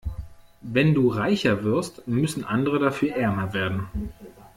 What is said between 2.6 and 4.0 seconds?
dafür ärmer werden.